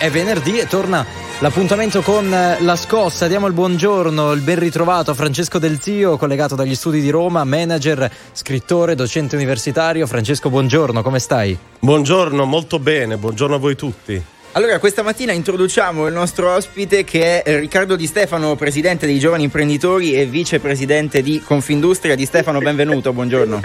è 0.00 0.08
venerdì 0.08 0.58
e 0.58 0.66
torna 0.66 1.04
l'appuntamento 1.40 2.00
con 2.00 2.32
eh, 2.32 2.56
la 2.62 2.74
scossa. 2.74 3.28
Diamo 3.28 3.46
il 3.46 3.52
buongiorno, 3.52 4.32
il 4.32 4.40
ben 4.40 4.58
ritrovato 4.58 5.10
a 5.10 5.14
Francesco 5.14 5.58
Del 5.58 5.78
Zio, 5.78 6.16
collegato 6.16 6.54
dagli 6.54 6.74
studi 6.74 7.02
di 7.02 7.10
Roma, 7.10 7.44
manager, 7.44 8.10
scrittore, 8.32 8.94
docente 8.94 9.36
universitario. 9.36 10.06
Francesco, 10.06 10.48
buongiorno, 10.48 11.02
come 11.02 11.18
stai? 11.18 11.56
Buongiorno, 11.80 12.46
molto 12.46 12.78
bene, 12.78 13.18
buongiorno 13.18 13.56
a 13.56 13.58
voi 13.58 13.76
tutti. 13.76 14.22
Allora, 14.52 14.78
questa 14.78 15.02
mattina 15.02 15.32
introduciamo 15.32 16.06
il 16.06 16.14
nostro 16.14 16.54
ospite 16.54 17.04
che 17.04 17.42
è 17.42 17.58
Riccardo 17.58 17.94
Di 17.94 18.06
Stefano, 18.06 18.56
presidente 18.56 19.04
dei 19.04 19.18
giovani 19.18 19.44
imprenditori 19.44 20.14
e 20.14 20.24
vicepresidente 20.24 21.20
di 21.20 21.42
Confindustria. 21.44 22.14
Di 22.14 22.24
Stefano, 22.24 22.58
benvenuto, 22.58 23.12
buongiorno. 23.12 23.60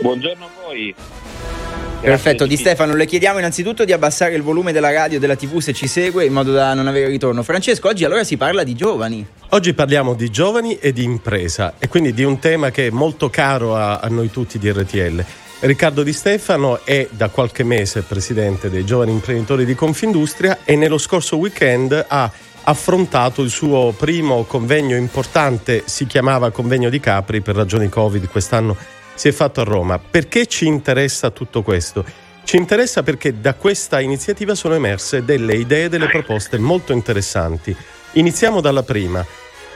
Buongiorno 0.00 0.44
a 0.44 0.48
voi. 0.64 0.94
Perfetto, 2.04 2.44
Di 2.44 2.58
Stefano, 2.58 2.94
le 2.94 3.06
chiediamo 3.06 3.38
innanzitutto 3.38 3.86
di 3.86 3.92
abbassare 3.92 4.34
il 4.34 4.42
volume 4.42 4.72
della 4.72 4.92
radio 4.92 5.16
e 5.16 5.20
della 5.20 5.36
TV 5.36 5.60
se 5.60 5.72
ci 5.72 5.86
segue 5.86 6.26
in 6.26 6.34
modo 6.34 6.52
da 6.52 6.74
non 6.74 6.86
avere 6.86 7.08
ritorno. 7.08 7.42
Francesco, 7.42 7.88
oggi 7.88 8.04
allora 8.04 8.24
si 8.24 8.36
parla 8.36 8.62
di 8.62 8.74
giovani. 8.74 9.26
Oggi 9.48 9.72
parliamo 9.72 10.12
di 10.12 10.28
giovani 10.28 10.76
e 10.78 10.92
di 10.92 11.02
impresa 11.02 11.76
e 11.78 11.88
quindi 11.88 12.12
di 12.12 12.22
un 12.22 12.38
tema 12.38 12.70
che 12.70 12.88
è 12.88 12.90
molto 12.90 13.30
caro 13.30 13.74
a, 13.74 14.00
a 14.00 14.08
noi 14.08 14.30
tutti 14.30 14.58
di 14.58 14.70
RTL. 14.70 15.24
Riccardo 15.60 16.02
Di 16.02 16.12
Stefano 16.12 16.84
è 16.84 17.08
da 17.10 17.30
qualche 17.30 17.64
mese 17.64 18.02
presidente 18.02 18.68
dei 18.68 18.84
giovani 18.84 19.10
imprenditori 19.10 19.64
di 19.64 19.74
Confindustria 19.74 20.58
e 20.62 20.76
nello 20.76 20.98
scorso 20.98 21.38
weekend 21.38 22.04
ha 22.06 22.30
affrontato 22.64 23.40
il 23.40 23.50
suo 23.50 23.94
primo 23.96 24.44
convegno 24.44 24.96
importante, 24.96 25.84
si 25.86 26.06
chiamava 26.06 26.50
Convegno 26.50 26.90
di 26.90 27.00
Capri 27.00 27.40
per 27.40 27.56
ragioni 27.56 27.88
Covid, 27.88 28.28
quest'anno 28.28 28.76
si 29.14 29.28
è 29.28 29.32
fatto 29.32 29.60
a 29.60 29.64
Roma. 29.64 29.98
Perché 29.98 30.46
ci 30.46 30.66
interessa 30.66 31.30
tutto 31.30 31.62
questo? 31.62 32.04
Ci 32.44 32.56
interessa 32.56 33.02
perché 33.02 33.40
da 33.40 33.54
questa 33.54 34.00
iniziativa 34.00 34.54
sono 34.54 34.74
emerse 34.74 35.24
delle 35.24 35.54
idee, 35.54 35.88
delle 35.88 36.08
proposte 36.08 36.58
molto 36.58 36.92
interessanti. 36.92 37.74
Iniziamo 38.12 38.60
dalla 38.60 38.82
prima. 38.82 39.24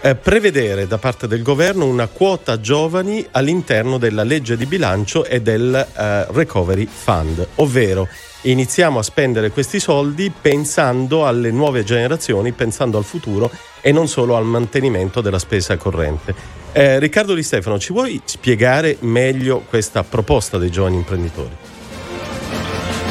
Eh, 0.00 0.14
prevedere 0.14 0.86
da 0.86 0.98
parte 0.98 1.26
del 1.26 1.42
governo 1.42 1.86
una 1.86 2.06
quota 2.06 2.60
giovani 2.60 3.26
all'interno 3.32 3.98
della 3.98 4.22
legge 4.22 4.56
di 4.56 4.66
bilancio 4.66 5.24
e 5.24 5.42
del 5.42 5.74
eh, 5.74 6.26
Recovery 6.30 6.86
Fund, 6.86 7.44
ovvero 7.56 8.06
iniziamo 8.42 9.00
a 9.00 9.02
spendere 9.02 9.50
questi 9.50 9.80
soldi 9.80 10.30
pensando 10.30 11.26
alle 11.26 11.50
nuove 11.50 11.82
generazioni, 11.82 12.52
pensando 12.52 12.96
al 12.96 13.04
futuro 13.04 13.50
e 13.80 13.90
non 13.90 14.06
solo 14.06 14.36
al 14.36 14.44
mantenimento 14.44 15.20
della 15.20 15.40
spesa 15.40 15.76
corrente. 15.76 16.57
Eh, 16.72 16.98
Riccardo 16.98 17.34
Di 17.34 17.42
Stefano, 17.42 17.78
ci 17.78 17.92
vuoi 17.92 18.20
spiegare 18.24 18.98
meglio 19.00 19.60
questa 19.60 20.04
proposta 20.04 20.58
dei 20.58 20.70
giovani 20.70 20.96
imprenditori? 20.96 21.56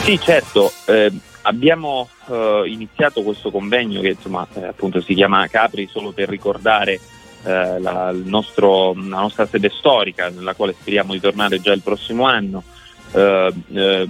Sì, 0.03 0.19
certo. 0.19 0.71
Eh, 0.85 1.11
abbiamo 1.41 2.07
eh, 2.29 2.63
iniziato 2.67 3.23
questo 3.23 3.49
convegno 3.49 3.99
che 3.99 4.09
insomma, 4.09 4.47
eh, 4.53 4.67
appunto 4.67 5.01
si 5.01 5.13
chiama 5.15 5.47
Capri 5.47 5.87
solo 5.91 6.11
per 6.11 6.29
ricordare 6.29 6.99
eh, 7.43 7.79
la, 7.79 8.13
nostro, 8.13 8.93
la, 8.93 9.19
nostra 9.19 9.47
sede 9.47 9.69
storica 9.69 10.29
nella 10.29 10.53
quale 10.53 10.75
speriamo 10.79 11.13
di 11.13 11.19
tornare 11.19 11.59
già 11.59 11.73
il 11.73 11.81
prossimo 11.81 12.25
anno, 12.25 12.63
eh, 13.11 14.07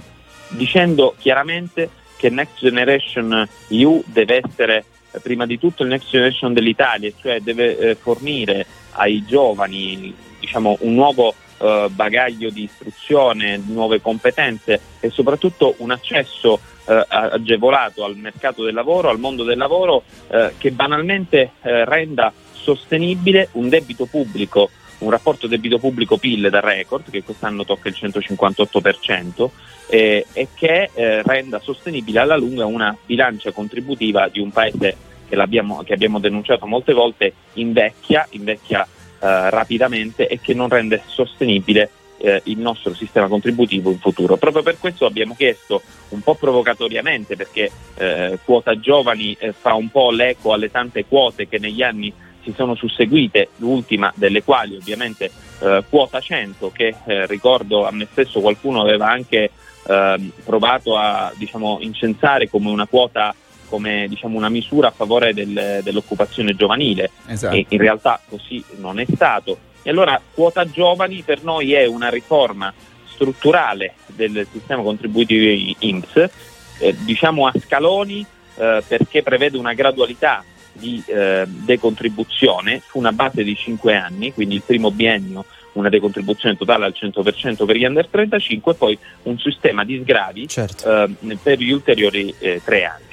dicendo 0.48 1.14
chiaramente 1.18 1.88
che 2.16 2.28
Next 2.30 2.58
Generation 2.58 3.48
EU 3.68 4.02
deve 4.06 4.42
essere 4.44 4.84
prima 5.22 5.46
di 5.46 5.58
tutto 5.58 5.82
il 5.82 5.88
Next 5.88 6.10
Generation 6.10 6.52
dell'Italia, 6.52 7.10
cioè 7.20 7.40
deve 7.40 7.94
fornire 7.94 8.66
ai 8.92 9.24
giovani 9.24 10.14
diciamo, 10.40 10.76
un 10.80 10.94
nuovo 10.94 11.34
eh, 11.58 11.88
bagaglio 11.90 12.50
di 12.50 12.62
istruzione, 12.62 13.60
nuove 13.66 14.00
competenze 14.00 14.80
e 15.00 15.10
soprattutto 15.10 15.74
un 15.78 15.90
accesso 15.90 16.60
eh, 16.86 17.04
agevolato 17.08 18.04
al 18.04 18.16
mercato 18.16 18.62
del 18.62 18.74
lavoro, 18.74 19.08
al 19.08 19.18
mondo 19.18 19.44
del 19.44 19.58
lavoro 19.58 20.04
eh, 20.28 20.54
che 20.56 20.70
banalmente 20.70 21.52
eh, 21.62 21.84
renda 21.84 22.32
sostenibile 22.52 23.48
un 23.52 23.68
debito 23.68 24.06
pubblico, 24.06 24.70
un 24.98 25.10
rapporto 25.10 25.46
debito 25.46 25.78
pubblico 25.78 26.16
PIL 26.16 26.48
da 26.50 26.60
record 26.60 27.10
che 27.10 27.22
quest'anno 27.22 27.64
tocca 27.64 27.88
il 27.88 27.96
158% 27.98 29.48
eh, 29.88 30.26
e 30.32 30.48
che 30.54 30.90
eh, 30.92 31.22
renda 31.22 31.60
sostenibile 31.60 32.20
alla 32.20 32.36
lunga 32.36 32.66
una 32.66 32.96
bilancia 33.04 33.52
contributiva 33.52 34.28
di 34.28 34.40
un 34.40 34.50
paese 34.50 34.96
che, 35.28 35.36
che 35.84 35.92
abbiamo 35.92 36.18
denunciato 36.18 36.66
molte 36.66 36.92
volte 36.92 37.32
invecchia, 37.54 38.26
invecchia 38.30 38.84
eh, 38.84 39.50
rapidamente 39.50 40.28
e 40.28 40.40
che 40.40 40.54
non 40.54 40.68
rende 40.68 41.02
sostenibile 41.06 41.90
eh, 42.18 42.40
il 42.44 42.58
nostro 42.58 42.94
sistema 42.94 43.28
contributivo 43.28 43.90
in 43.90 43.98
futuro. 43.98 44.36
Proprio 44.36 44.62
per 44.62 44.78
questo 44.78 45.06
abbiamo 45.06 45.34
chiesto 45.34 45.82
un 46.10 46.20
po' 46.20 46.34
provocatoriamente, 46.34 47.36
perché 47.36 47.70
eh, 47.96 48.38
quota 48.44 48.78
giovani 48.78 49.36
eh, 49.38 49.52
fa 49.52 49.74
un 49.74 49.88
po' 49.88 50.10
l'eco 50.10 50.52
alle 50.52 50.70
tante 50.70 51.04
quote 51.06 51.48
che 51.48 51.58
negli 51.58 51.82
anni 51.82 52.12
si 52.48 52.54
sono 52.56 52.74
susseguite, 52.74 53.50
l'ultima 53.56 54.10
delle 54.14 54.42
quali 54.42 54.74
ovviamente 54.74 55.30
eh, 55.60 55.84
quota 55.88 56.18
100, 56.18 56.72
che 56.72 56.94
eh, 57.06 57.26
ricordo 57.26 57.86
a 57.86 57.92
me 57.92 58.08
stesso 58.10 58.40
qualcuno 58.40 58.80
aveva 58.80 59.10
anche 59.10 59.50
ehm, 59.86 60.32
provato 60.44 60.96
a 60.96 61.30
diciamo, 61.36 61.78
incensare 61.80 62.48
come 62.48 62.70
una 62.70 62.86
quota 62.86 63.34
come 63.68 64.06
diciamo, 64.08 64.38
una 64.38 64.48
misura 64.48 64.88
a 64.88 64.92
favore 64.92 65.34
del, 65.34 65.80
dell'occupazione 65.82 66.54
giovanile 66.54 67.10
esatto. 67.26 67.54
e 67.54 67.66
in 67.68 67.78
realtà 67.78 68.18
così 68.26 68.64
non 68.76 68.98
è 68.98 69.04
stato. 69.14 69.58
E 69.82 69.90
allora 69.90 70.18
quota 70.32 70.64
giovani 70.64 71.20
per 71.20 71.44
noi 71.44 71.74
è 71.74 71.84
una 71.84 72.08
riforma 72.08 72.72
strutturale 73.12 73.92
del 74.06 74.46
sistema 74.50 74.82
contributivo 74.82 75.74
INPS, 75.80 76.30
eh, 76.78 76.96
diciamo 77.04 77.46
a 77.46 77.52
scaloni 77.62 78.24
eh, 78.56 78.82
perché 78.88 79.22
prevede 79.22 79.58
una 79.58 79.74
gradualità 79.74 80.42
di 80.78 81.02
eh, 81.06 81.44
decontribuzione 81.46 82.82
su 82.88 82.98
una 82.98 83.12
base 83.12 83.42
di 83.42 83.54
5 83.54 83.94
anni, 83.94 84.32
quindi 84.32 84.54
il 84.54 84.62
primo 84.64 84.90
biennio 84.90 85.44
una 85.72 85.88
decontribuzione 85.88 86.56
totale 86.56 86.84
al 86.84 86.94
100% 86.94 87.64
per 87.64 87.76
gli 87.76 87.84
under 87.84 88.06
35 88.08 88.72
e 88.72 88.74
poi 88.74 88.98
un 89.24 89.38
sistema 89.38 89.84
di 89.84 90.00
sgravi 90.02 90.48
certo. 90.48 91.04
eh, 91.04 91.38
per 91.40 91.58
gli 91.58 91.70
ulteriori 91.70 92.34
eh, 92.38 92.60
tre 92.64 92.84
anni. 92.84 93.07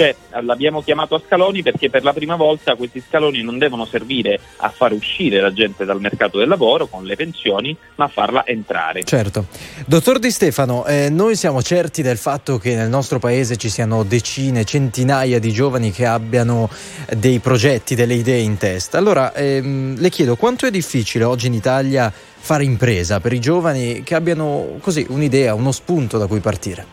Cioè, 0.00 0.16
l'abbiamo 0.40 0.80
chiamato 0.80 1.14
a 1.14 1.20
scaloni 1.22 1.62
perché 1.62 1.90
per 1.90 2.04
la 2.04 2.14
prima 2.14 2.34
volta 2.34 2.74
questi 2.74 3.04
scaloni 3.06 3.42
non 3.42 3.58
devono 3.58 3.84
servire 3.84 4.40
a 4.56 4.70
far 4.70 4.92
uscire 4.92 5.42
la 5.42 5.52
gente 5.52 5.84
dal 5.84 6.00
mercato 6.00 6.38
del 6.38 6.48
lavoro 6.48 6.86
con 6.86 7.04
le 7.04 7.16
pensioni, 7.16 7.76
ma 7.96 8.06
a 8.06 8.08
farla 8.08 8.46
entrare. 8.46 9.04
Certo. 9.04 9.44
Dottor 9.86 10.18
Di 10.18 10.30
Stefano, 10.30 10.86
eh, 10.86 11.10
noi 11.10 11.36
siamo 11.36 11.60
certi 11.60 12.00
del 12.00 12.16
fatto 12.16 12.56
che 12.56 12.74
nel 12.74 12.88
nostro 12.88 13.18
paese 13.18 13.58
ci 13.58 13.68
siano 13.68 14.02
decine, 14.02 14.64
centinaia 14.64 15.38
di 15.38 15.52
giovani 15.52 15.90
che 15.90 16.06
abbiano 16.06 16.70
dei 17.14 17.38
progetti, 17.40 17.94
delle 17.94 18.14
idee 18.14 18.40
in 18.40 18.56
testa. 18.56 18.96
Allora, 18.96 19.34
ehm, 19.34 19.98
le 19.98 20.08
chiedo 20.08 20.34
quanto 20.36 20.64
è 20.64 20.70
difficile 20.70 21.24
oggi 21.24 21.48
in 21.48 21.52
Italia 21.52 22.10
fare 22.10 22.64
impresa 22.64 23.20
per 23.20 23.34
i 23.34 23.38
giovani 23.38 24.02
che 24.02 24.14
abbiano 24.14 24.78
così 24.80 25.04
un'idea, 25.10 25.52
uno 25.52 25.72
spunto 25.72 26.16
da 26.16 26.26
cui 26.26 26.40
partire? 26.40 26.86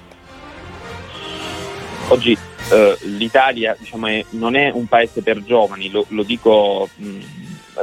Oggi 2.09 2.37
eh, 2.71 2.97
l'Italia 3.01 3.75
diciamo, 3.77 4.07
è, 4.07 4.25
non 4.31 4.55
è 4.55 4.69
un 4.71 4.87
paese 4.87 5.21
per 5.21 5.43
giovani, 5.43 5.89
lo, 5.89 6.05
lo 6.09 6.23
dico 6.23 6.89
mh, 6.95 7.19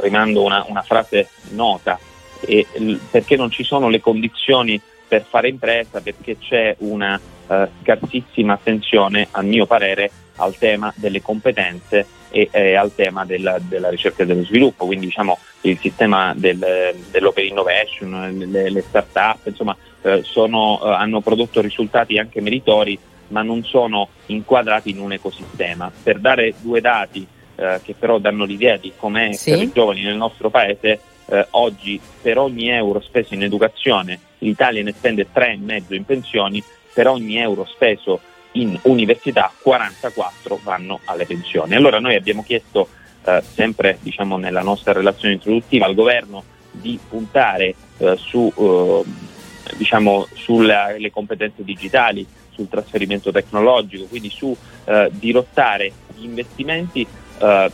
rimando 0.01 0.43
una, 0.43 0.65
una, 0.67 0.81
frase 0.81 1.29
nota, 1.51 1.99
e, 2.41 2.65
l, 2.77 2.93
perché 3.09 3.35
non 3.35 3.49
ci 3.49 3.63
sono 3.63 3.89
le 3.89 3.99
condizioni 3.99 4.79
per 5.07 5.25
fare 5.27 5.49
impresa, 5.49 6.01
perché 6.01 6.37
c'è 6.37 6.75
una 6.79 7.19
eh, 7.47 7.67
scarsissima 7.81 8.53
attenzione, 8.53 9.27
a 9.31 9.41
mio 9.41 9.65
parere, 9.65 10.11
al 10.37 10.57
tema 10.57 10.93
delle 10.97 11.21
competenze 11.21 12.05
e, 12.29 12.49
e 12.51 12.75
al 12.75 12.93
tema 12.93 13.23
della, 13.23 13.57
della, 13.59 13.89
ricerca 13.89 14.23
e 14.23 14.25
dello 14.25 14.43
sviluppo, 14.43 14.85
quindi 14.85 15.05
diciamo 15.05 15.39
il 15.61 15.77
sistema 15.79 16.33
del, 16.35 16.93
dell'open 17.09 17.45
innovation, 17.45 18.35
le, 18.37 18.69
le 18.69 18.81
start-up, 18.81 19.47
insomma, 19.47 19.75
eh, 20.01 20.21
sono, 20.23 20.81
eh, 20.83 20.89
hanno 20.89 21.21
prodotto 21.21 21.61
risultati 21.61 22.17
anche 22.17 22.41
meritori 22.41 22.99
ma 23.29 23.41
non 23.41 23.63
sono 23.63 24.09
inquadrati 24.27 24.89
in 24.89 24.99
un 24.99 25.13
ecosistema. 25.13 25.91
Per 26.03 26.19
dare 26.19 26.53
due 26.61 26.81
dati 26.81 27.25
eh, 27.55 27.79
che 27.83 27.95
però 27.97 28.19
danno 28.19 28.45
l'idea 28.45 28.77
di 28.77 28.91
com'è 28.95 29.33
sì. 29.33 29.51
per 29.51 29.61
i 29.61 29.71
giovani 29.73 30.01
nel 30.01 30.15
nostro 30.15 30.49
paese, 30.49 30.99
eh, 31.27 31.47
oggi 31.51 31.99
per 32.21 32.37
ogni 32.37 32.69
euro 32.69 32.99
speso 33.01 33.33
in 33.33 33.43
educazione 33.43 34.19
l'Italia 34.39 34.83
ne 34.83 34.93
spende 34.93 35.27
3,5 35.33 35.93
in 35.93 36.05
pensioni, 36.05 36.63
per 36.93 37.07
ogni 37.07 37.37
euro 37.37 37.65
speso 37.65 38.19
in 38.53 38.77
università 38.83 39.51
44 39.61 40.59
vanno 40.63 40.99
alle 41.05 41.25
pensioni. 41.25 41.75
Allora 41.75 41.99
noi 41.99 42.15
abbiamo 42.15 42.43
chiesto 42.43 42.87
eh, 43.25 43.41
sempre 43.53 43.97
diciamo, 44.01 44.37
nella 44.37 44.61
nostra 44.61 44.93
relazione 44.93 45.33
introduttiva 45.33 45.85
al 45.85 45.95
governo 45.95 46.43
di 46.71 46.99
puntare 47.07 47.73
eh, 47.97 48.15
su, 48.17 48.51
eh, 48.55 49.03
diciamo, 49.77 50.27
sulle 50.33 51.09
competenze 51.11 51.63
digitali, 51.63 52.25
sul 52.55 52.69
trasferimento 52.69 53.31
tecnologico, 53.31 54.05
quindi 54.05 54.29
su 54.29 54.55
eh, 54.85 55.09
dirottare 55.11 55.91
gli 56.15 56.23
investimenti 56.23 57.05
eh, 57.37 57.71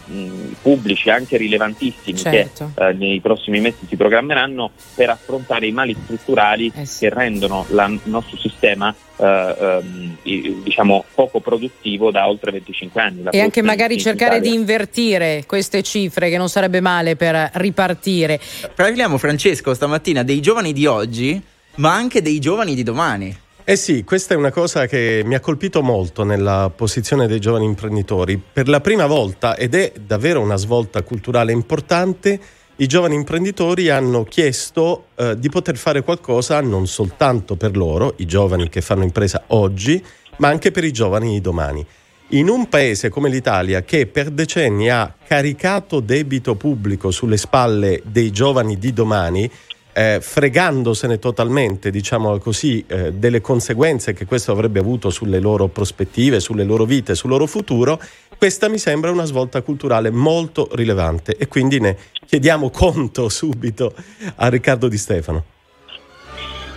pubblici 0.62 1.10
anche 1.10 1.38
rilevantissimi 1.38 2.18
certo. 2.18 2.72
che 2.76 2.90
eh, 2.90 2.94
nei 2.94 3.20
prossimi 3.20 3.60
mesi 3.60 3.86
si 3.88 3.96
programmeranno 3.96 4.72
per 4.96 5.10
affrontare 5.10 5.68
i 5.68 5.72
mali 5.72 5.96
strutturali 6.04 6.72
eh 6.76 6.86
sì. 6.86 7.00
che 7.00 7.14
rendono 7.14 7.66
il 7.70 8.00
nostro 8.06 8.38
sistema 8.38 8.94
eh, 9.18 9.56
ehm, 9.60 10.64
diciamo 10.64 11.06
poco 11.14 11.40
produttivo 11.40 12.12
da 12.12 12.28
oltre 12.28 12.52
25 12.52 13.02
anni. 13.02 13.24
e 13.30 13.40
anche 13.40 13.62
magari 13.62 14.00
cercare 14.00 14.40
di 14.40 14.54
invertire 14.54 15.44
queste 15.46 15.84
cifre 15.84 16.30
che 16.30 16.38
non 16.38 16.50
sarebbe 16.50 16.82
male 16.82 17.16
per 17.16 17.52
ripartire. 17.54 18.40
Parliamo 18.74 19.18
Francesco 19.18 19.74
stamattina 19.74 20.24
dei 20.24 20.42
giovani 20.42 20.74
di 20.74 20.86
oggi 20.86 21.42
ma 21.76 21.94
anche 21.94 22.22
dei 22.22 22.40
giovani 22.40 22.76
di 22.76 22.84
domani. 22.84 23.38
Eh 23.64 23.76
sì, 23.76 24.04
questa 24.04 24.34
è 24.34 24.38
una 24.38 24.50
cosa 24.50 24.88
che 24.88 25.22
mi 25.24 25.36
ha 25.36 25.40
colpito 25.40 25.84
molto 25.84 26.24
nella 26.24 26.72
posizione 26.76 27.28
dei 27.28 27.40
giovani 27.40 27.66
imprenditori. 27.66 28.42
Per 28.52 28.68
la 28.68 28.82
prima 28.82 29.06
volta, 29.06 29.56
ed 29.56 29.76
è 29.76 29.94
davvero 30.04 30.42
una 30.42 30.56
svolta 30.56 31.04
culturale 31.04 31.52
importante, 31.52 32.40
i 32.78 32.88
giovani 32.88 33.14
imprenditori 33.14 33.90
hanno 33.90 34.24
chiesto 34.24 35.06
eh, 35.16 35.38
di 35.38 35.50
poter 35.50 35.78
fare 35.78 36.02
qualcosa 36.02 36.60
non 36.62 36.88
soltanto 36.88 37.56
per 37.56 37.78
loro, 37.78 38.16
i 38.18 38.26
giovani 38.26 38.68
che 38.68 38.82
fanno 38.82 39.04
impresa 39.04 39.44
oggi, 39.48 40.04
ma 40.38 40.48
anche 40.48 40.72
per 40.72 40.84
i 40.84 40.92
giovani 40.92 41.34
di 41.34 41.42
domani. 41.42 41.86
In 42.30 42.50
un 42.50 42.68
paese 42.68 43.10
come 43.10 43.30
l'Italia 43.30 43.84
che 43.84 44.08
per 44.08 44.32
decenni 44.32 44.90
ha 44.90 45.14
caricato 45.24 46.00
debito 46.00 46.56
pubblico 46.56 47.12
sulle 47.12 47.38
spalle 47.38 48.02
dei 48.06 48.32
giovani 48.32 48.80
di 48.80 48.92
domani, 48.92 49.52
eh, 49.94 50.20
fregandosene 50.22 51.20
totalmente, 51.20 51.92
diciamo 51.92 52.38
così, 52.38 52.84
eh, 52.88 53.14
delle 53.14 53.42
conseguenze 53.42 54.14
che 54.14 54.26
questo 54.26 54.52
avrebbe 54.52 54.80
avuto 54.80 55.10
sulle 55.10 55.40
loro 55.40 55.68
prospettive, 55.68 56.40
sulle 56.40 56.64
loro 56.64 56.86
vite, 56.86 57.16
sul 57.16 57.30
loro 57.30 57.46
futuro, 57.46 58.00
questa 58.38 58.70
mi 58.70 58.78
sembra 58.78 59.12
una 59.12 59.26
svolta 59.26 59.62
culturale 59.62 60.10
molto 60.10 60.70
rilevante 60.74 61.36
e 61.38 61.48
quindi 61.48 61.80
ne 61.80 61.96
chiediamo 62.26 62.70
conto 62.70 63.30
subito 63.30 63.94
a 64.36 64.48
Riccardo 64.50 64.88
Di 64.88 64.98
Stefano. 64.98 65.44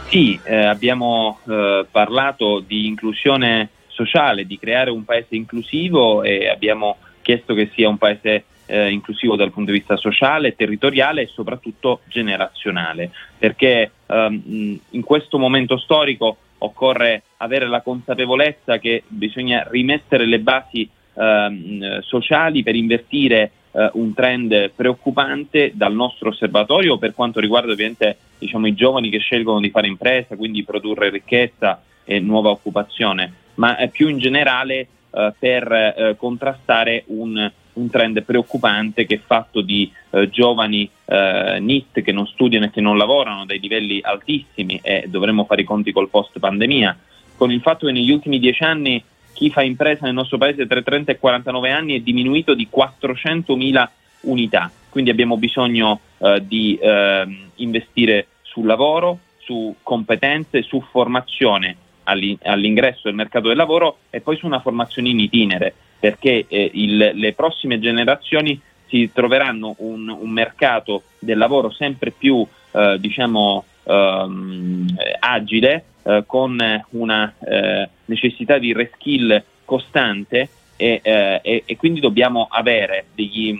Sì, 0.08 0.38
eh, 0.44 0.66
abbiamo 0.66 1.40
eh, 1.48 1.86
parlato 1.90 2.60
di 2.60 2.86
inclusione 2.86 3.70
sociale, 3.88 4.44
di 4.44 4.58
creare 4.58 4.90
un 4.90 5.04
paese 5.04 5.36
inclusivo 5.36 6.22
e 6.22 6.48
abbiamo 6.48 6.98
chiesto 7.22 7.54
che 7.54 7.70
sia 7.74 7.88
un 7.88 7.96
paese 7.96 8.44
eh, 8.66 8.90
inclusivo 8.90 9.36
dal 9.36 9.52
punto 9.52 9.70
di 9.70 9.78
vista 9.78 9.96
sociale, 9.96 10.54
territoriale 10.54 11.22
e 11.22 11.26
soprattutto 11.26 12.00
generazionale, 12.06 13.10
perché 13.38 13.90
ehm, 14.06 14.78
in 14.90 15.02
questo 15.02 15.38
momento 15.38 15.76
storico 15.78 16.36
occorre 16.58 17.22
avere 17.38 17.68
la 17.68 17.82
consapevolezza 17.82 18.78
che 18.78 19.02
bisogna 19.06 19.66
rimettere 19.70 20.26
le 20.26 20.40
basi 20.40 20.88
ehm, 21.14 22.00
sociali 22.00 22.62
per 22.62 22.74
invertire 22.74 23.50
eh, 23.72 23.90
un 23.94 24.14
trend 24.14 24.70
preoccupante 24.70 25.72
dal 25.74 25.94
nostro 25.94 26.30
osservatorio 26.30 26.96
per 26.96 27.14
quanto 27.14 27.40
riguarda 27.40 27.72
ovviamente 27.72 28.16
diciamo, 28.38 28.66
i 28.66 28.74
giovani 28.74 29.10
che 29.10 29.18
scelgono 29.18 29.60
di 29.60 29.70
fare 29.70 29.88
impresa, 29.88 30.36
quindi 30.36 30.64
produrre 30.64 31.10
ricchezza 31.10 31.82
e 32.04 32.20
nuova 32.20 32.50
occupazione, 32.50 33.32
ma 33.54 33.76
più 33.90 34.08
in 34.08 34.18
generale 34.18 34.86
eh, 35.10 35.32
per 35.38 35.72
eh, 35.72 36.14
contrastare 36.16 37.04
un 37.06 37.50
un 37.74 37.90
trend 37.90 38.22
preoccupante 38.22 39.06
che 39.06 39.16
è 39.16 39.20
fatto 39.24 39.60
di 39.60 39.90
eh, 40.10 40.28
giovani 40.28 40.88
eh, 41.04 41.58
NIT 41.60 42.02
che 42.02 42.12
non 42.12 42.26
studiano 42.26 42.66
e 42.66 42.70
che 42.70 42.80
non 42.80 42.96
lavorano 42.96 43.44
dai 43.44 43.58
livelli 43.60 44.00
altissimi 44.02 44.80
e 44.82 45.06
dovremmo 45.08 45.44
fare 45.44 45.62
i 45.62 45.64
conti 45.64 45.92
col 45.92 46.08
post 46.08 46.38
pandemia, 46.38 46.96
con 47.36 47.50
il 47.50 47.60
fatto 47.60 47.86
che 47.86 47.92
negli 47.92 48.10
ultimi 48.10 48.38
dieci 48.38 48.62
anni 48.62 49.02
chi 49.32 49.50
fa 49.50 49.62
impresa 49.62 50.04
nel 50.04 50.14
nostro 50.14 50.38
paese 50.38 50.66
tra 50.66 50.80
30 50.80 51.12
e 51.12 51.18
49 51.18 51.70
anni 51.70 51.96
è 51.96 52.00
diminuito 52.00 52.54
di 52.54 52.68
400.000 52.74 53.88
unità, 54.22 54.70
quindi 54.88 55.10
abbiamo 55.10 55.36
bisogno 55.36 56.00
eh, 56.18 56.42
di 56.46 56.78
ehm, 56.80 57.50
investire 57.56 58.28
sul 58.42 58.66
lavoro, 58.66 59.18
su 59.38 59.74
competenze, 59.82 60.62
su 60.62 60.80
formazione 60.80 61.76
all'ingresso 62.04 63.02
del 63.04 63.14
mercato 63.14 63.48
del 63.48 63.56
lavoro 63.56 63.98
e 64.10 64.20
poi 64.20 64.36
su 64.36 64.46
una 64.46 64.60
formazione 64.60 65.08
in 65.08 65.18
itinere 65.18 65.74
perché 66.04 66.44
eh, 66.48 66.70
il, 66.74 67.12
le 67.14 67.32
prossime 67.32 67.80
generazioni 67.80 68.60
si 68.88 69.10
troveranno 69.10 69.74
un, 69.78 70.06
un 70.10 70.28
mercato 70.28 71.04
del 71.18 71.38
lavoro 71.38 71.70
sempre 71.70 72.10
più 72.10 72.46
eh, 72.72 72.98
diciamo, 73.00 73.64
ehm, 73.84 74.84
agile, 75.20 75.84
eh, 76.02 76.24
con 76.26 76.58
una 76.90 77.34
eh, 77.38 77.88
necessità 78.04 78.58
di 78.58 78.74
reskill 78.74 79.42
costante 79.64 80.50
e, 80.76 81.00
eh, 81.02 81.40
e, 81.42 81.62
e, 81.64 81.76
quindi 81.78 82.00
dobbiamo 82.00 82.48
avere 82.50 83.06
degli 83.14 83.58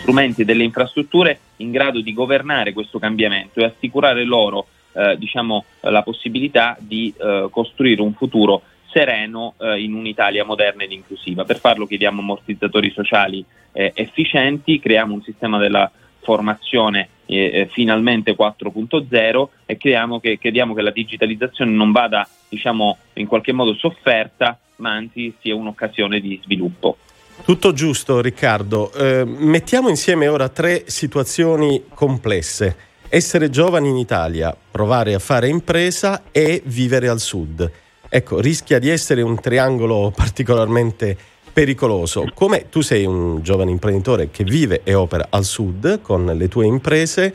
strumenti 0.00 0.40
e 0.40 0.44
delle 0.46 0.64
infrastrutture 0.64 1.38
in 1.56 1.70
grado 1.70 2.00
di 2.00 2.14
governare 2.14 2.72
questo 2.72 2.98
cambiamento 2.98 3.60
e 3.60 3.64
assicurare 3.64 4.24
loro 4.24 4.68
eh, 4.94 5.18
diciamo, 5.18 5.66
la 5.80 6.02
possibilità 6.02 6.78
di 6.80 7.12
costruire 7.50 8.00
un 8.00 8.14
futuro 8.14 8.62
sereno 8.92 9.54
eh, 9.58 9.82
in 9.82 9.94
un'Italia 9.94 10.44
moderna 10.44 10.84
ed 10.84 10.92
inclusiva. 10.92 11.44
Per 11.44 11.58
farlo 11.58 11.86
chiediamo 11.86 12.20
ammortizzatori 12.20 12.90
sociali 12.90 13.44
eh, 13.72 13.92
efficienti, 13.94 14.78
creiamo 14.78 15.14
un 15.14 15.22
sistema 15.22 15.58
della 15.58 15.90
formazione 16.20 17.08
eh, 17.26 17.50
eh 17.52 17.68
finalmente 17.72 18.36
4.0 18.36 19.48
e 19.66 19.76
che, 19.76 20.38
chiediamo 20.38 20.74
che 20.74 20.82
la 20.82 20.90
digitalizzazione 20.90 21.72
non 21.72 21.90
vada 21.90 22.28
diciamo, 22.48 22.98
in 23.14 23.26
qualche 23.26 23.52
modo 23.52 23.74
sofferta, 23.74 24.58
ma 24.76 24.92
anzi 24.92 25.34
sia 25.40 25.54
un'occasione 25.54 26.20
di 26.20 26.40
sviluppo. 26.42 26.98
Tutto 27.44 27.72
giusto 27.72 28.20
Riccardo. 28.20 28.92
Eh, 28.92 29.24
mettiamo 29.24 29.88
insieme 29.88 30.28
ora 30.28 30.48
tre 30.48 30.84
situazioni 30.86 31.84
complesse. 31.92 32.90
Essere 33.08 33.50
giovani 33.50 33.88
in 33.88 33.96
Italia, 33.96 34.56
provare 34.70 35.12
a 35.14 35.18
fare 35.18 35.48
impresa 35.48 36.24
e 36.30 36.62
vivere 36.64 37.08
al 37.08 37.20
sud 37.20 37.70
ecco, 38.14 38.40
rischia 38.40 38.78
di 38.78 38.90
essere 38.90 39.22
un 39.22 39.40
triangolo 39.40 40.12
particolarmente 40.14 41.16
pericoloso. 41.50 42.26
Come 42.34 42.68
tu 42.68 42.82
sei 42.82 43.06
un 43.06 43.42
giovane 43.42 43.70
imprenditore 43.70 44.30
che 44.30 44.44
vive 44.44 44.82
e 44.84 44.92
opera 44.92 45.28
al 45.30 45.44
sud 45.44 46.02
con 46.02 46.26
le 46.26 46.48
tue 46.48 46.66
imprese, 46.66 47.34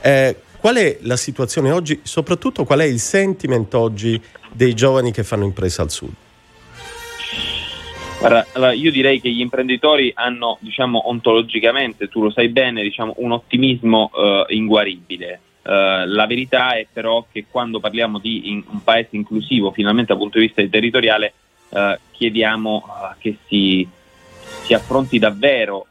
eh, 0.00 0.34
qual 0.58 0.76
è 0.76 0.98
la 1.02 1.16
situazione 1.16 1.70
oggi, 1.70 2.00
soprattutto 2.02 2.64
qual 2.64 2.80
è 2.80 2.84
il 2.84 2.98
sentiment 2.98 3.72
oggi 3.74 4.20
dei 4.50 4.74
giovani 4.74 5.12
che 5.12 5.22
fanno 5.22 5.44
impresa 5.44 5.82
al 5.82 5.92
sud? 5.92 6.12
Guarda, 8.18 8.46
allora 8.54 8.72
io 8.72 8.90
direi 8.90 9.20
che 9.20 9.30
gli 9.30 9.40
imprenditori 9.40 10.10
hanno, 10.12 10.58
diciamo, 10.60 11.08
ontologicamente, 11.08 12.08
tu 12.08 12.20
lo 12.20 12.30
sai 12.32 12.48
bene, 12.48 12.82
diciamo, 12.82 13.14
un 13.18 13.30
ottimismo 13.30 14.10
eh, 14.12 14.54
inguaribile. 14.54 15.40
Uh, 15.66 16.06
la 16.06 16.26
verità 16.26 16.76
è 16.76 16.86
però 16.92 17.26
che 17.28 17.46
quando 17.50 17.80
parliamo 17.80 18.20
di 18.20 18.50
in, 18.50 18.62
un 18.68 18.84
paese 18.84 19.16
inclusivo, 19.16 19.72
finalmente 19.72 20.12
dal 20.12 20.18
punto 20.18 20.38
di 20.38 20.46
vista 20.46 20.64
territoriale, 20.64 21.32
uh, 21.70 21.96
chiediamo 22.12 22.84
uh, 22.86 23.18
che 23.18 23.38
si, 23.48 23.86
si, 24.62 24.74
affronti 24.74 25.18
davvero 25.18 25.86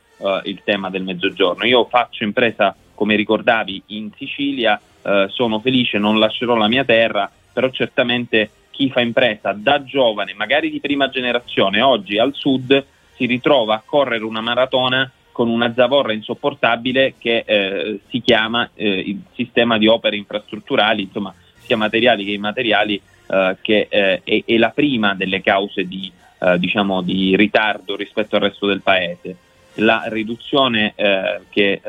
il 0.45 0.61
tema 0.63 0.89
del 0.89 1.03
mezzogiorno. 1.03 1.65
Io 1.65 1.85
faccio 1.85 2.23
impresa, 2.23 2.73
come 2.95 3.17
ricordavi, 3.17 3.83
in 3.87 4.11
Sicilia, 4.15 4.79
sono 5.27 5.59
felice, 5.59 5.97
non 5.97 6.17
lascerò 6.17 6.55
la 6.55 6.69
mia 6.69 6.85
terra, 6.85 7.29
però 7.51 7.69
certamente 7.69 8.49
chi 8.71 8.89
fa 8.89 9.01
impresa 9.01 9.51
da 9.51 9.83
giovane, 9.83 10.33
magari 10.33 10.71
di 10.71 10.79
prima 10.79 11.09
generazione, 11.09 11.81
oggi 11.81 12.17
al 12.17 12.33
sud, 12.33 12.83
si 13.13 13.25
ritrova 13.25 13.75
a 13.75 13.83
correre 13.85 14.23
una 14.23 14.41
maratona 14.41 15.11
con 15.35 15.49
una 15.49 15.73
zavorra 15.73 16.13
insopportabile 16.13 17.15
che 17.17 17.43
eh, 17.45 17.99
si 18.07 18.21
chiama 18.21 18.69
eh, 18.73 18.87
il 18.87 19.19
sistema 19.33 19.77
di 19.77 19.85
opere 19.85 20.15
infrastrutturali, 20.15 21.01
insomma 21.01 21.33
sia 21.57 21.75
materiali 21.75 22.23
che 22.23 22.31
immateriali, 22.31 23.01
eh, 23.27 23.57
che 23.59 23.87
eh, 23.89 24.21
è, 24.23 24.43
è, 24.45 24.57
la 24.57 24.69
prima 24.69 25.13
delle 25.13 25.41
cause 25.41 25.89
di, 25.89 26.09
eh, 26.39 26.57
diciamo, 26.57 27.01
di, 27.01 27.35
ritardo 27.35 27.97
rispetto 27.97 28.37
al 28.37 28.43
resto 28.43 28.65
del 28.65 28.81
paese. 28.81 29.35
La 29.79 30.03
riduzione 30.05 30.93
eh, 30.95 31.41
che, 31.49 31.81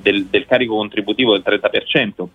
del, 0.00 0.26
del, 0.26 0.46
carico 0.46 0.76
contributivo 0.76 1.36
del 1.36 1.42
30%, 1.44 2.26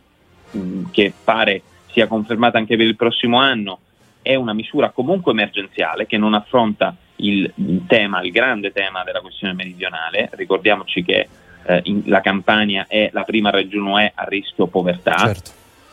mh, 0.52 0.60
mm, 0.60 0.84
che 0.92 1.14
pare 1.24 1.62
sia 1.90 2.08
confermata 2.08 2.58
anche 2.58 2.76
per 2.76 2.86
il 2.86 2.98
prossimo 2.98 3.38
anno, 3.38 3.80
è 4.22 4.36
una 4.36 4.52
misura 4.52 4.90
comunque 4.90 5.32
emergenziale 5.32 6.06
che 6.06 6.18
non 6.18 6.34
affronta 6.34 6.94
il, 7.24 7.52
tema, 7.88 8.22
il 8.22 8.32
grande 8.32 8.72
tema 8.72 9.04
della 9.04 9.22
questione 9.22 9.54
meridionale. 9.54 10.30
Ricordiamoci 10.34 11.04
che 11.04 11.28
eh, 11.66 11.80
in, 11.84 12.04
la 12.06 12.22
Campania 12.22 12.86
è 12.88 13.10
la 13.12 13.24
prima 13.24 13.50
regione 13.50 14.12
a 14.14 14.24
rischio 14.26 14.68
povertà. 14.68 15.16
Certo. 15.18 15.52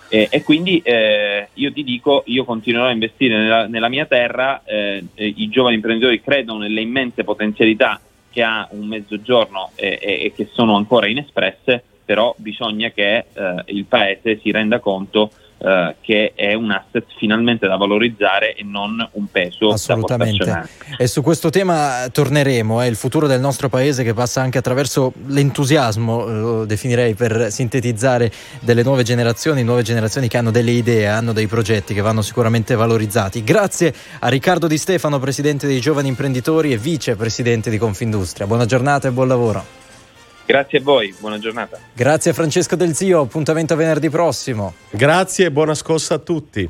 E, 0.08 0.26
e, 0.28 0.42
quindi 0.42 0.80
eh, 0.82 1.48
io 1.54 1.72
ti 1.72 1.84
dico, 1.84 2.24
io 2.26 2.44
continuerò 2.44 2.86
a 2.86 2.92
investire 2.92 3.36
nella, 3.36 3.66
nella 3.68 3.88
mia 3.88 4.06
terra, 4.06 4.62
eh, 4.64 5.04
i 5.14 5.48
giovani 5.48 5.76
imprenditori 5.76 6.20
credono 6.20 6.58
nelle 6.58 6.80
immense 6.80 7.22
potenzialità 7.22 8.00
che 8.28 8.42
ha 8.42 8.66
un 8.72 8.86
mezzogiorno 8.86 9.70
e, 9.76 9.98
e 10.00 10.32
che 10.34 10.48
sono 10.52 10.74
ancora 10.74 11.06
inespresse, 11.06 11.82
però 12.04 12.34
bisogna 12.38 12.90
che 12.90 13.18
eh, 13.32 13.62
il 13.66 13.84
Paese 13.84 14.40
si 14.40 14.50
renda 14.50 14.80
conto 14.80 15.30
eh, 15.62 15.96
che 16.00 16.32
è 16.34 16.54
un 16.54 16.70
asset 16.70 17.04
finalmente 17.18 17.66
da 17.66 17.76
valorizzare 17.76 18.54
e 18.54 18.64
non 18.64 19.06
un 19.12 19.26
peso 19.30 19.68
Assolutamente. 19.68 20.68
e 20.96 21.06
su 21.06 21.20
questo 21.20 21.50
tema 21.50 22.08
torneremo, 22.10 22.80
è 22.80 22.86
il 22.86 22.96
futuro 22.96 23.26
del 23.26 23.40
nostro 23.40 23.68
paese 23.68 24.02
che 24.02 24.14
passa 24.14 24.40
anche 24.40 24.56
attraverso 24.56 25.12
l'entusiasmo, 25.26 26.24
lo 26.24 26.64
definirei 26.64 27.14
per 27.14 27.50
sintetizzare, 27.50 28.32
delle 28.60 28.82
nuove 28.82 29.02
generazioni, 29.02 29.62
nuove 29.62 29.82
generazioni 29.82 30.28
che 30.28 30.38
hanno 30.38 30.50
delle 30.50 30.70
idee, 30.70 31.06
hanno 31.08 31.32
dei 31.32 31.46
progetti 31.46 31.92
che 31.92 32.00
vanno 32.00 32.22
sicuramente 32.22 32.74
valorizzati. 32.74 33.44
Grazie 33.44 33.92
a 34.20 34.28
Riccardo 34.28 34.66
Di 34.66 34.78
Stefano, 34.78 35.18
presidente 35.18 35.66
dei 35.66 35.80
giovani 35.80 36.08
imprenditori 36.08 36.72
e 36.72 36.78
vicepresidente 36.78 37.68
di 37.68 37.76
Confindustria. 37.76 38.46
Buona 38.46 38.64
giornata 38.64 39.08
e 39.08 39.10
buon 39.10 39.28
lavoro. 39.28 39.79
Grazie 40.50 40.78
a 40.78 40.82
voi, 40.82 41.14
buona 41.16 41.38
giornata. 41.38 41.78
Grazie 41.92 42.32
Francesco 42.32 42.74
Del 42.74 42.92
Zio, 42.92 43.20
appuntamento 43.20 43.76
venerdì 43.76 44.10
prossimo. 44.10 44.74
Grazie 44.90 45.46
e 45.46 45.52
buona 45.52 45.74
scossa 45.74 46.14
a 46.14 46.18
tutti. 46.18 46.68